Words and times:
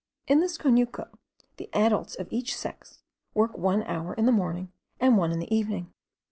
In 0.27 0.39
this 0.39 0.57
conuco 0.57 1.09
the 1.57 1.69
adults 1.75 2.15
of 2.15 2.27
each 2.31 2.57
sex 2.57 3.03
work 3.35 3.55
one 3.55 3.83
hour 3.83 4.15
in 4.15 4.25
the 4.25 4.31
morning 4.31 4.71
and 4.99 5.15
one 5.15 5.31
in 5.31 5.37
the 5.37 5.55
evening. 5.55 5.93